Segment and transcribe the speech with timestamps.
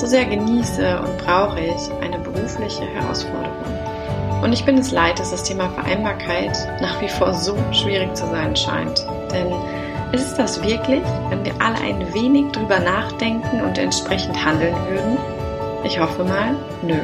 [0.00, 4.42] so sehr genieße und brauche ich eine berufliche Herausforderung.
[4.42, 8.26] Und ich bin es leid, dass das Thema Vereinbarkeit nach wie vor so schwierig zu
[8.26, 9.04] sein scheint.
[9.30, 9.52] Denn
[10.12, 15.18] ist es das wirklich, wenn wir alle ein wenig drüber nachdenken und entsprechend handeln würden?
[15.84, 16.98] Ich hoffe mal, nö.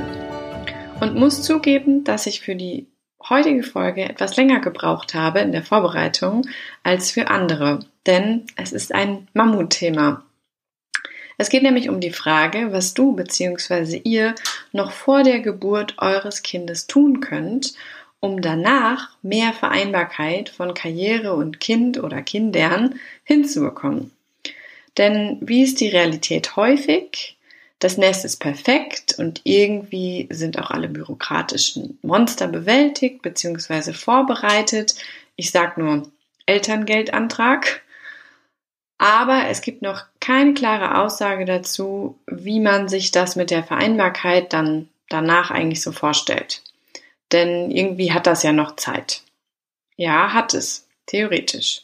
[1.00, 2.86] Und muss zugeben, dass ich für die
[3.28, 6.46] heutige Folge etwas länger gebraucht habe in der Vorbereitung
[6.82, 7.80] als für andere.
[8.06, 10.22] Denn es ist ein Mammutthema.
[11.38, 14.00] Es geht nämlich um die Frage, was du bzw.
[14.04, 14.34] ihr
[14.72, 17.74] noch vor der Geburt eures Kindes tun könnt,
[18.20, 24.12] um danach mehr Vereinbarkeit von Karriere und Kind oder Kindern hinzubekommen.
[24.96, 27.36] Denn wie ist die Realität häufig?
[27.78, 33.92] Das Nest ist perfekt und irgendwie sind auch alle bürokratischen Monster bewältigt bzw.
[33.92, 34.94] vorbereitet.
[35.36, 36.10] Ich sag nur
[36.46, 37.82] Elterngeldantrag
[38.98, 44.52] aber es gibt noch keine klare Aussage dazu, wie man sich das mit der Vereinbarkeit
[44.52, 46.62] dann danach eigentlich so vorstellt.
[47.32, 49.22] Denn irgendwie hat das ja noch Zeit.
[49.96, 51.82] Ja, hat es, theoretisch.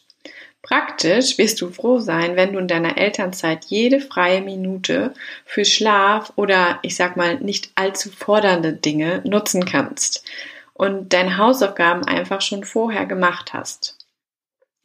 [0.62, 5.12] Praktisch wirst du froh sein, wenn du in deiner Elternzeit jede freie Minute
[5.44, 10.24] für Schlaf oder ich sag mal nicht allzu fordernde Dinge nutzen kannst
[10.72, 14.02] und deine Hausaufgaben einfach schon vorher gemacht hast.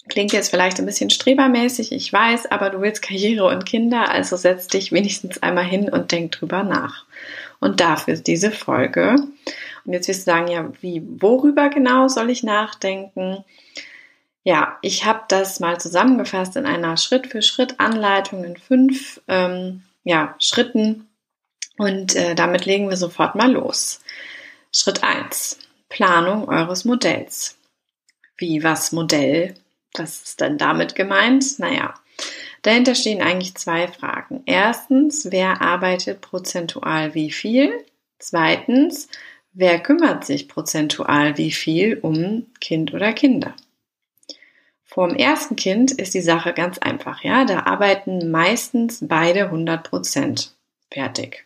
[0.10, 4.38] Klingt jetzt vielleicht ein bisschen strebermäßig, ich weiß, aber du willst Karriere und Kinder, also
[4.38, 7.06] setz dich wenigstens einmal hin und denk drüber nach.
[7.60, 9.16] Und dafür ist diese Folge.
[9.86, 13.44] Und jetzt wirst du sagen, ja, wie, worüber genau soll ich nachdenken?
[14.44, 21.08] Ja, ich habe das mal zusammengefasst in einer Schritt-für-Schritt-Anleitung in fünf ähm, ja, Schritten.
[21.78, 24.02] Und äh, damit legen wir sofort mal los.
[24.72, 25.60] Schritt eins:
[25.90, 27.58] Planung eures Modells.
[28.38, 29.56] Wie was Modell?
[29.98, 31.60] Was ist denn damit gemeint?
[31.60, 31.94] Naja,
[32.62, 34.44] dahinter stehen eigentlich zwei Fragen.
[34.46, 37.86] Erstens, wer arbeitet prozentual wie viel?
[38.20, 39.10] Zweitens,
[39.54, 43.56] wer kümmert sich prozentual wie viel um Kind oder Kinder?
[44.84, 47.46] Vor dem ersten Kind ist die Sache ganz einfach, ja.
[47.46, 50.56] Da arbeiten meistens beide 100 Prozent.
[50.90, 51.46] Fertig.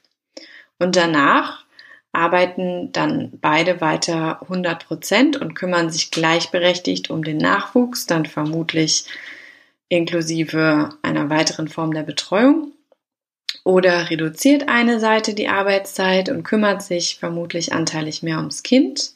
[0.79, 1.66] Und danach
[2.13, 9.05] arbeiten dann beide weiter 100 Prozent und kümmern sich gleichberechtigt um den Nachwuchs, dann vermutlich
[9.88, 12.73] inklusive einer weiteren Form der Betreuung.
[13.63, 19.13] Oder reduziert eine Seite die Arbeitszeit und kümmert sich vermutlich anteilig mehr ums Kind.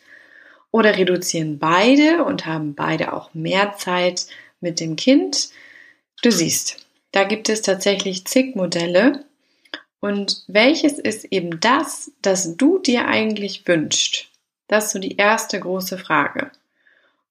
[0.71, 4.27] Oder reduzieren beide und haben beide auch mehr Zeit
[4.59, 5.49] mit dem Kind.
[6.21, 9.25] Du siehst, da gibt es tatsächlich zig Modelle
[10.05, 14.27] und welches ist eben das, das du dir eigentlich wünschst?
[14.67, 16.51] Das ist so die erste große Frage.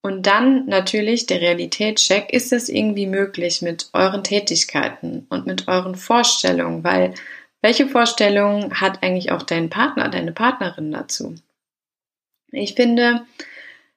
[0.02, 5.94] Und dann natürlich der Realitätscheck, ist es irgendwie möglich mit euren Tätigkeiten und mit euren
[5.94, 7.14] Vorstellungen, weil
[7.62, 11.36] welche Vorstellungen hat eigentlich auch dein Partner, deine Partnerin dazu?
[12.50, 13.24] Ich finde,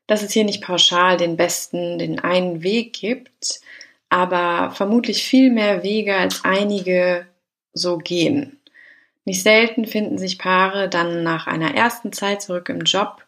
[0.06, 3.60] dass es hier nicht pauschal den besten, den einen Weg gibt,
[4.10, 7.26] aber vermutlich viel mehr Wege als einige
[7.74, 8.57] so gehen.
[9.28, 13.26] Nicht selten finden sich Paare dann nach einer ersten Zeit zurück im Job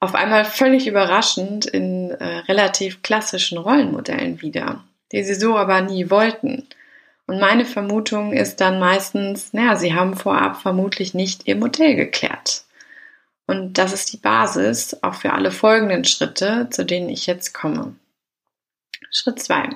[0.00, 4.82] auf einmal völlig überraschend in äh, relativ klassischen Rollenmodellen wieder,
[5.12, 6.66] die sie so aber nie wollten.
[7.26, 12.64] Und meine Vermutung ist dann meistens, naja, sie haben vorab vermutlich nicht ihr Modell geklärt.
[13.46, 17.94] Und das ist die Basis auch für alle folgenden Schritte, zu denen ich jetzt komme.
[19.10, 19.68] Schritt zwei: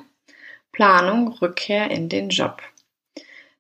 [0.72, 2.62] Planung, Rückkehr in den Job.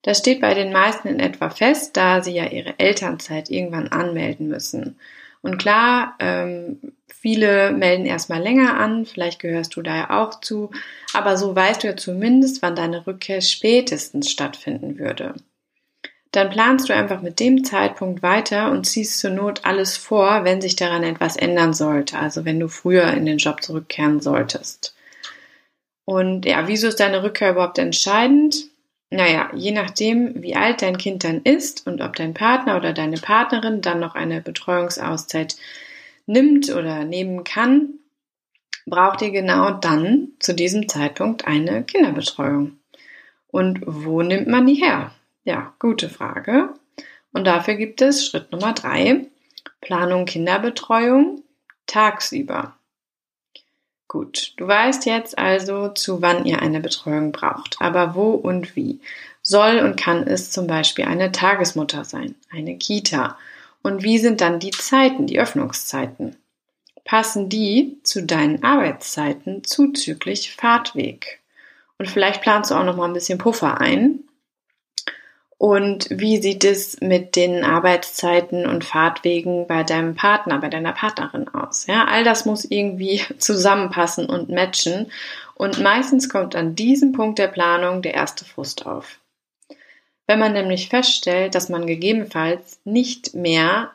[0.04, 4.48] Das steht bei den meisten in etwa fest, da sie ja ihre Elternzeit irgendwann anmelden
[4.48, 4.98] müssen.
[5.40, 6.78] Und klar, ähm,
[7.08, 10.70] viele melden erstmal länger an, vielleicht gehörst du da ja auch zu,
[11.14, 15.34] aber so weißt du ja zumindest, wann deine Rückkehr spätestens stattfinden würde.
[16.32, 20.60] Dann planst du einfach mit dem Zeitpunkt weiter und ziehst zur Not alles vor, wenn
[20.60, 24.94] sich daran etwas ändern sollte, also wenn du früher in den Job zurückkehren solltest.
[26.04, 28.73] Und ja, wieso ist deine Rückkehr überhaupt entscheidend?
[29.10, 33.16] Naja, je nachdem, wie alt dein Kind dann ist und ob dein Partner oder deine
[33.16, 35.56] Partnerin dann noch eine Betreuungsauszeit
[36.26, 37.94] nimmt oder nehmen kann,
[38.86, 42.78] braucht ihr genau dann zu diesem Zeitpunkt eine Kinderbetreuung.
[43.48, 45.12] Und wo nimmt man die her?
[45.44, 46.74] Ja, gute Frage.
[47.32, 49.26] Und dafür gibt es Schritt Nummer drei,
[49.80, 51.42] Planung Kinderbetreuung
[51.86, 52.76] tagsüber.
[54.14, 59.00] Gut, du weißt jetzt also, zu wann ihr eine Betreuung braucht, aber wo und wie.
[59.42, 63.36] Soll und kann es zum Beispiel eine Tagesmutter sein, eine Kita.
[63.82, 66.36] Und wie sind dann die Zeiten, die Öffnungszeiten?
[67.04, 71.40] Passen die zu deinen Arbeitszeiten zuzüglich Fahrtweg?
[71.98, 74.20] Und vielleicht planst du auch noch mal ein bisschen Puffer ein,
[75.58, 81.48] und wie sieht es mit den Arbeitszeiten und Fahrtwegen bei deinem Partner, bei deiner Partnerin
[81.48, 81.86] aus?
[81.86, 85.10] Ja, all das muss irgendwie zusammenpassen und matchen.
[85.54, 89.20] Und meistens kommt an diesem Punkt der Planung der erste Frust auf.
[90.26, 93.92] Wenn man nämlich feststellt, dass man gegebenenfalls nicht mehr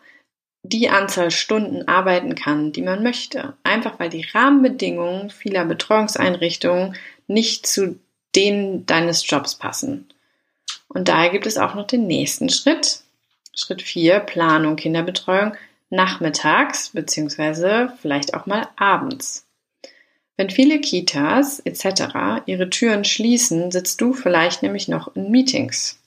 [0.64, 3.54] die Anzahl Stunden arbeiten kann, die man möchte.
[3.64, 6.96] Einfach weil die Rahmenbedingungen vieler Betreuungseinrichtungen
[7.28, 8.00] nicht zu
[8.36, 10.08] denen deines Jobs passen.
[10.88, 13.02] Und daher gibt es auch noch den nächsten Schritt.
[13.54, 15.54] Schritt 4, Planung Kinderbetreuung
[15.90, 19.48] nachmittags beziehungsweise vielleicht auch mal abends.
[20.38, 22.44] Wenn viele Kitas etc.
[22.46, 26.00] ihre Türen schließen, sitzt du vielleicht nämlich noch in Meetings.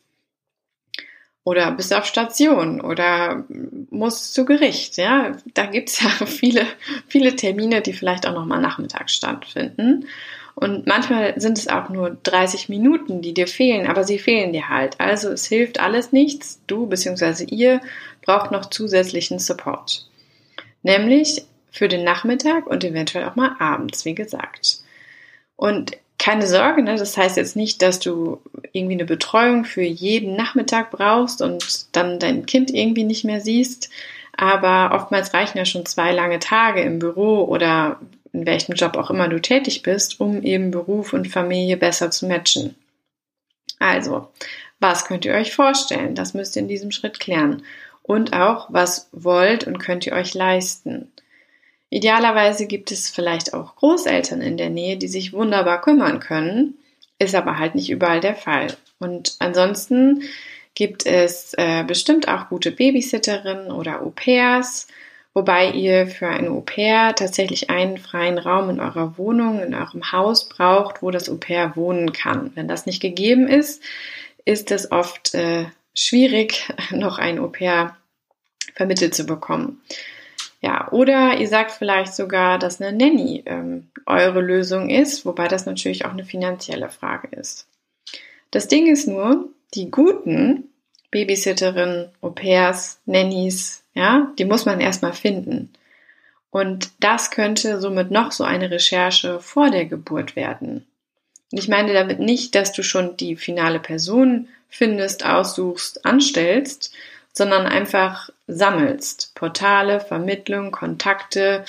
[1.45, 3.45] Oder bist auf Station oder
[3.91, 4.97] musst zu Gericht.
[4.97, 6.67] Ja, da gibt's ja viele,
[7.09, 10.07] viele Termine, die vielleicht auch noch mal nachmittags stattfinden.
[10.55, 14.69] Und manchmal sind es auch nur 30 Minuten, die dir fehlen, aber sie fehlen dir
[14.69, 15.01] halt.
[15.01, 16.61] Also es hilft alles nichts.
[16.67, 17.45] Du bzw.
[17.45, 17.81] ihr
[18.23, 20.07] braucht noch zusätzlichen Support.
[20.83, 24.79] Nämlich für den Nachmittag und eventuell auch mal abends, wie gesagt.
[25.57, 26.97] Und keine Sorge, ne?
[26.97, 28.41] das heißt jetzt nicht, dass du
[28.73, 33.91] irgendwie eine Betreuung für jeden Nachmittag brauchst und dann dein Kind irgendwie nicht mehr siehst.
[34.37, 37.99] Aber oftmals reichen ja schon zwei lange Tage im Büro oder
[38.33, 42.27] in welchem Job auch immer du tätig bist, um eben Beruf und Familie besser zu
[42.27, 42.75] matchen.
[43.79, 44.29] Also,
[44.81, 46.15] was könnt ihr euch vorstellen?
[46.15, 47.63] Das müsst ihr in diesem Schritt klären.
[48.03, 51.13] Und auch, was wollt und könnt ihr euch leisten?
[51.91, 56.75] Idealerweise gibt es vielleicht auch Großeltern in der Nähe, die sich wunderbar kümmern können,
[57.19, 58.75] ist aber halt nicht überall der Fall.
[58.99, 60.23] Und ansonsten
[60.75, 64.89] gibt es äh, bestimmt auch gute Babysitterinnen oder Au-pairs,
[65.35, 70.49] wobei ihr für eine Au-pair tatsächlich einen freien Raum in eurer Wohnung, in eurem Haus
[70.49, 72.53] braucht, wo das Au-pair wohnen kann.
[72.55, 73.83] Wenn das nicht gegeben ist,
[74.45, 77.97] ist es oft äh, schwierig, noch ein Au-pair
[78.75, 79.83] vermittelt zu bekommen.
[80.61, 85.67] Ja, oder ihr sagt vielleicht sogar, dass eine Nanny ähm, eure Lösung ist, wobei das
[85.67, 87.67] natürlich auch eine finanzielle Frage ist.
[88.53, 90.69] Das Ding ist nur, die guten
[91.11, 95.73] Babysitterinnen, Au-pairs, Nannies, ja, die muss man erstmal finden.
[96.51, 100.87] Und das könnte somit noch so eine Recherche vor der Geburt werden.
[101.51, 106.93] Und ich meine damit nicht, dass du schon die finale Person findest, aussuchst, anstellst,
[107.33, 109.35] sondern einfach sammelst.
[109.35, 111.65] Portale, Vermittlung, Kontakte,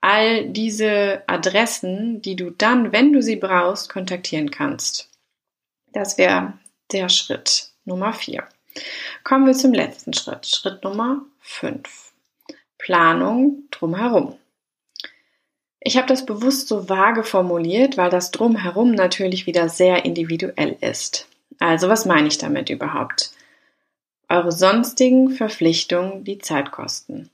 [0.00, 5.08] all diese Adressen, die du dann, wenn du sie brauchst, kontaktieren kannst.
[5.92, 6.54] Das wäre
[6.92, 8.44] der Schritt Nummer vier.
[9.22, 10.46] Kommen wir zum letzten Schritt.
[10.46, 12.14] Schritt Nummer 5.
[12.78, 14.38] Planung drumherum.
[15.78, 21.28] Ich habe das bewusst so vage formuliert, weil das drumherum natürlich wieder sehr individuell ist.
[21.60, 23.32] Also was meine ich damit überhaupt?
[24.30, 27.30] Eure sonstigen Verpflichtungen, die Zeit kosten.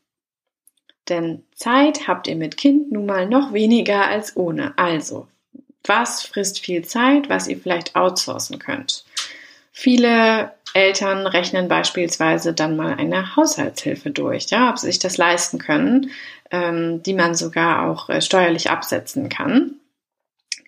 [1.09, 4.76] Denn Zeit habt ihr mit Kind nun mal noch weniger als ohne.
[4.76, 5.29] Also,
[5.85, 9.05] was frisst viel Zeit, was ihr vielleicht outsourcen könnt?
[9.73, 15.59] Viele Eltern rechnen beispielsweise dann mal eine Haushaltshilfe durch, ja, ob sie sich das leisten
[15.59, 16.11] können,
[16.50, 19.75] ähm, die man sogar auch äh, steuerlich absetzen kann.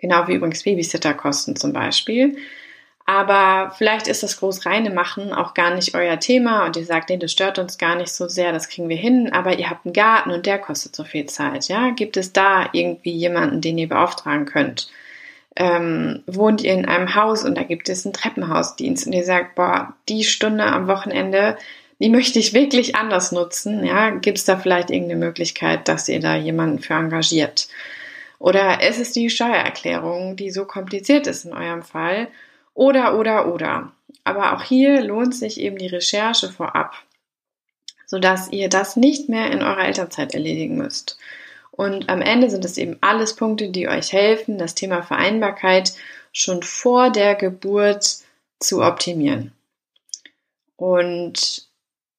[0.00, 2.36] Genau wie übrigens Babysitterkosten zum Beispiel.
[3.04, 7.10] Aber vielleicht ist das groß reine Machen auch gar nicht euer Thema und ihr sagt,
[7.10, 9.86] nee, das stört uns gar nicht so sehr, das kriegen wir hin, aber ihr habt
[9.86, 11.90] einen Garten und der kostet so viel Zeit, ja?
[11.90, 14.88] Gibt es da irgendwie jemanden, den ihr beauftragen könnt?
[15.56, 19.54] Ähm, wohnt ihr in einem Haus und da gibt es einen Treppenhausdienst und ihr sagt,
[19.54, 21.56] boah, die Stunde am Wochenende,
[22.00, 26.20] die möchte ich wirklich anders nutzen, ja, gibt es da vielleicht irgendeine Möglichkeit, dass ihr
[26.20, 27.68] da jemanden für engagiert?
[28.38, 32.28] Oder ist es die Steuererklärung, die so kompliziert ist in eurem Fall?
[32.74, 33.92] Oder, oder, oder.
[34.24, 36.94] Aber auch hier lohnt sich eben die Recherche vorab,
[38.06, 41.18] sodass ihr das nicht mehr in eurer Elternzeit erledigen müsst.
[41.72, 45.94] Und am Ende sind es eben alles Punkte, die euch helfen, das Thema Vereinbarkeit
[46.30, 48.18] schon vor der Geburt
[48.60, 49.52] zu optimieren.
[50.76, 51.66] Und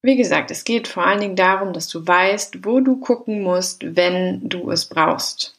[0.01, 3.95] wie gesagt, es geht vor allen Dingen darum, dass du weißt, wo du gucken musst,
[3.95, 5.55] wenn du es brauchst.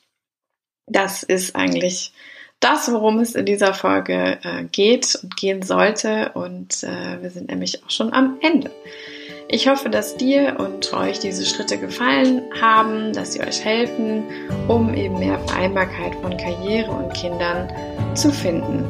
[0.86, 2.12] Das ist eigentlich
[2.60, 6.32] das, worum es in dieser Folge äh, geht und gehen sollte.
[6.34, 8.70] Und äh, wir sind nämlich auch schon am Ende.
[9.48, 14.24] Ich hoffe, dass dir und euch diese Schritte gefallen haben, dass sie euch helfen,
[14.68, 17.70] um eben mehr Vereinbarkeit von Karriere und Kindern
[18.14, 18.84] zu finden.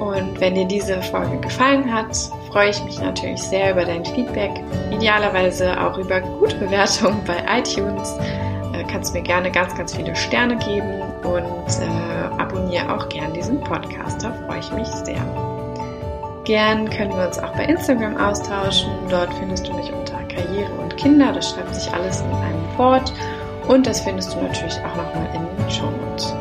[0.00, 2.16] Und wenn dir diese Folge gefallen hat,
[2.50, 4.50] freue ich mich natürlich sehr über dein Feedback,
[4.90, 8.16] idealerweise auch über gute Bewertungen bei iTunes.
[8.74, 13.60] Äh, kannst mir gerne ganz, ganz viele Sterne geben und äh, abonniere auch gern diesen
[13.60, 14.24] Podcast.
[14.24, 15.41] Da freue ich mich sehr.
[16.44, 18.90] Gern können wir uns auch bei Instagram austauschen.
[19.08, 21.32] Dort findest du mich unter Karriere und Kinder.
[21.32, 23.12] Das schreibt sich alles in einem Wort.
[23.68, 26.34] Und das findest du natürlich auch nochmal in den Show Notes.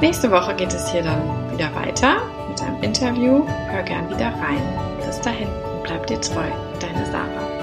[0.00, 1.22] Nächste Woche geht es hier dann
[1.52, 2.16] wieder weiter
[2.50, 3.46] mit einem Interview.
[3.70, 4.60] Hör gern wieder rein.
[5.06, 5.48] Bis dahin,
[5.82, 6.44] bleib dir treu.
[6.80, 7.53] Deine Sarah.